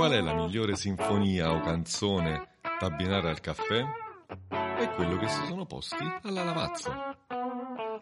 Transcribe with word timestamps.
Qual 0.00 0.12
è 0.12 0.20
la 0.22 0.32
migliore 0.32 0.76
sinfonia 0.76 1.52
o 1.52 1.60
canzone 1.60 2.52
da 2.62 2.86
abbinare 2.86 3.28
al 3.28 3.40
caffè? 3.40 3.84
È 4.48 4.88
quello 4.92 5.18
che 5.18 5.28
si 5.28 5.44
sono 5.44 5.66
posti 5.66 6.02
alla 6.22 6.42
Lavazza. 6.42 7.18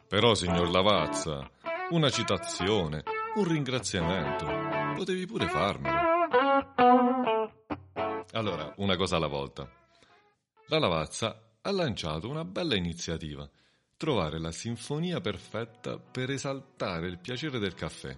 Però, 0.06 0.32
signor 0.36 0.70
Lavazza, 0.70 1.50
una 1.90 2.08
citazione, 2.08 3.02
un 3.34 3.48
ringraziamento, 3.48 4.46
potevi 4.94 5.26
pure 5.26 5.48
farmelo. 5.48 5.98
Allora, 8.30 8.72
una 8.76 8.94
cosa 8.94 9.16
alla 9.16 9.26
volta. 9.26 9.68
La 10.68 10.78
Lavazza 10.78 11.56
ha 11.60 11.70
lanciato 11.72 12.28
una 12.28 12.44
bella 12.44 12.76
iniziativa, 12.76 13.50
trovare 13.96 14.38
la 14.38 14.52
sinfonia 14.52 15.20
perfetta 15.20 15.98
per 15.98 16.30
esaltare 16.30 17.08
il 17.08 17.18
piacere 17.18 17.58
del 17.58 17.74
caffè 17.74 18.16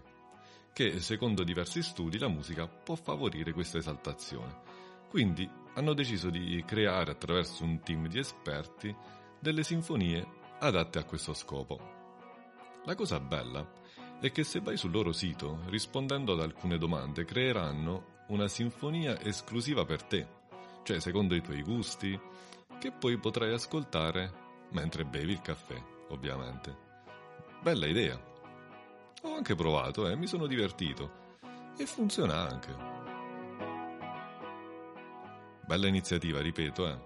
che 0.72 1.00
secondo 1.00 1.42
diversi 1.42 1.82
studi 1.82 2.18
la 2.18 2.28
musica 2.28 2.66
può 2.66 2.94
favorire 2.94 3.52
questa 3.52 3.78
esaltazione. 3.78 4.78
Quindi 5.08 5.48
hanno 5.74 5.92
deciso 5.92 6.30
di 6.30 6.62
creare 6.66 7.10
attraverso 7.10 7.64
un 7.64 7.80
team 7.80 8.06
di 8.06 8.18
esperti 8.18 8.94
delle 9.38 9.62
sinfonie 9.62 10.26
adatte 10.58 10.98
a 10.98 11.04
questo 11.04 11.34
scopo. 11.34 11.98
La 12.84 12.94
cosa 12.94 13.20
bella 13.20 13.68
è 14.20 14.30
che 14.30 14.44
se 14.44 14.60
vai 14.60 14.76
sul 14.76 14.90
loro 14.90 15.12
sito, 15.12 15.60
rispondendo 15.66 16.32
ad 16.32 16.40
alcune 16.40 16.78
domande, 16.78 17.24
creeranno 17.24 18.18
una 18.28 18.48
sinfonia 18.48 19.20
esclusiva 19.20 19.84
per 19.84 20.02
te, 20.02 20.26
cioè 20.82 21.00
secondo 21.00 21.34
i 21.34 21.42
tuoi 21.42 21.62
gusti, 21.62 22.18
che 22.78 22.92
poi 22.92 23.18
potrai 23.18 23.52
ascoltare 23.52 24.32
mentre 24.72 25.04
bevi 25.04 25.32
il 25.32 25.40
caffè, 25.40 25.82
ovviamente. 26.08 26.88
Bella 27.62 27.86
idea! 27.86 28.29
Ho 29.22 29.34
anche 29.34 29.54
provato 29.54 30.08
eh, 30.08 30.16
mi 30.16 30.26
sono 30.26 30.46
divertito. 30.46 31.28
E 31.76 31.86
funziona 31.86 32.48
anche. 32.48 32.74
Bella 35.66 35.86
iniziativa, 35.86 36.40
ripeto, 36.40 36.88
eh. 36.88 36.98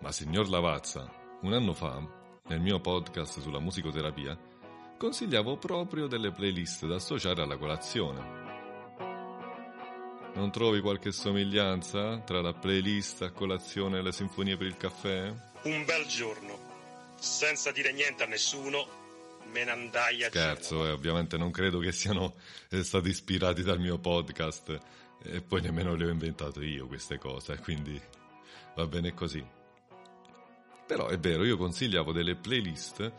Ma 0.00 0.12
signor 0.12 0.48
Lavazza, 0.48 1.10
un 1.42 1.52
anno 1.52 1.74
fa, 1.74 2.00
nel 2.46 2.60
mio 2.60 2.80
podcast 2.80 3.40
sulla 3.40 3.58
musicoterapia, 3.60 4.38
consigliavo 4.96 5.56
proprio 5.58 6.06
delle 6.06 6.30
playlist 6.30 6.86
da 6.86 6.94
associare 6.94 7.42
alla 7.42 7.56
colazione. 7.56 8.38
Non 10.34 10.50
trovi 10.52 10.80
qualche 10.80 11.10
somiglianza 11.10 12.18
tra 12.20 12.40
la 12.40 12.54
playlist 12.54 13.22
a 13.22 13.32
colazione 13.32 13.98
e 13.98 14.02
le 14.02 14.12
sinfonie 14.12 14.56
per 14.56 14.66
il 14.66 14.76
caffè? 14.76 15.34
Un 15.62 15.84
bel 15.84 16.06
giorno, 16.06 16.58
senza 17.16 17.72
dire 17.72 17.92
niente 17.92 18.22
a 18.22 18.26
nessuno, 18.26 18.86
me 19.50 19.64
ne 19.64 19.70
andai 19.70 20.24
a 20.24 20.28
Scherzo, 20.28 20.86
eh, 20.86 20.90
ovviamente 20.90 21.36
non 21.36 21.50
credo 21.50 21.78
che 21.78 21.92
siano 21.92 22.34
eh, 22.70 22.82
stati 22.82 23.08
ispirati 23.08 23.62
dal 23.62 23.78
mio 23.78 23.98
podcast 23.98 24.78
e 25.22 25.42
poi 25.42 25.60
nemmeno 25.60 25.94
le 25.94 26.06
ho 26.06 26.10
inventate 26.10 26.64
io 26.64 26.86
queste 26.86 27.18
cose, 27.18 27.58
quindi 27.58 28.00
va 28.74 28.86
bene 28.86 29.12
così. 29.12 29.44
Però 30.86 31.08
è 31.08 31.18
vero, 31.18 31.44
io 31.44 31.56
consigliavo 31.56 32.12
delle 32.12 32.36
playlist 32.36 33.12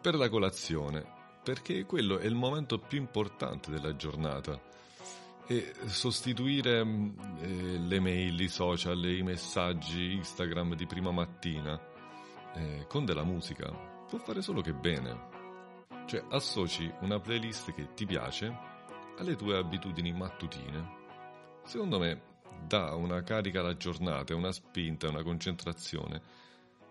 per 0.00 0.14
la 0.14 0.28
colazione, 0.28 1.04
perché 1.42 1.84
quello 1.84 2.18
è 2.18 2.26
il 2.26 2.34
momento 2.34 2.78
più 2.78 2.98
importante 2.98 3.70
della 3.70 3.96
giornata. 3.96 4.60
E 5.48 5.72
sostituire 5.86 6.84
mm, 6.84 7.18
eh, 7.40 7.78
le 7.78 8.00
mail, 8.00 8.40
i 8.40 8.48
social, 8.48 9.04
i 9.04 9.22
messaggi 9.22 10.12
Instagram 10.14 10.74
di 10.74 10.86
prima 10.86 11.12
mattina 11.12 11.80
eh, 12.54 12.86
con 12.88 13.04
della 13.04 13.22
musica 13.22 13.70
può 14.08 14.18
fare 14.18 14.42
solo 14.42 14.60
che 14.60 14.72
bene. 14.72 15.35
Cioè 16.06 16.24
associ 16.30 16.90
una 17.00 17.18
playlist 17.18 17.72
che 17.74 17.92
ti 17.94 18.06
piace 18.06 18.56
alle 19.18 19.34
tue 19.34 19.56
abitudini 19.56 20.12
mattutine. 20.12 20.94
Secondo 21.64 21.98
me 21.98 22.22
dà 22.66 22.94
una 22.94 23.22
carica 23.22 23.60
alla 23.60 23.76
giornata, 23.76 24.34
una 24.34 24.52
spinta, 24.52 25.08
una 25.08 25.22
concentrazione 25.22 26.22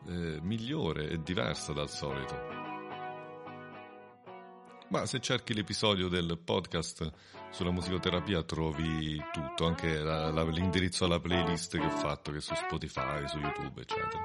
eh, 0.07 0.39
migliore 0.41 1.09
e 1.09 1.23
diversa 1.23 1.73
dal 1.73 1.89
solito. 1.89 2.63
Ma 4.89 5.05
se 5.05 5.19
cerchi 5.19 5.53
l'episodio 5.53 6.09
del 6.09 6.37
podcast 6.37 7.11
sulla 7.49 7.71
musicoterapia 7.71 8.43
trovi 8.43 9.19
tutto, 9.31 9.65
anche 9.65 9.97
la, 9.97 10.29
la, 10.31 10.43
l'indirizzo 10.43 11.05
alla 11.05 11.19
playlist 11.19 11.77
che 11.77 11.85
ho 11.85 11.89
fatto, 11.89 12.31
che 12.31 12.37
è 12.37 12.41
su 12.41 12.53
Spotify, 12.53 13.27
su 13.27 13.39
YouTube, 13.39 13.81
eccetera. 13.81 14.23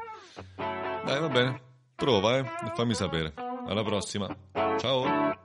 Dai, 1.05 1.21
va 1.21 1.29
bene, 1.29 1.63
prova 1.95 2.37
eh, 2.37 2.41
e 2.41 2.73
fammi 2.75 2.95
sapere. 2.95 3.33
Alla 3.37 3.83
prossima. 3.83 4.70
toe. 4.81 5.37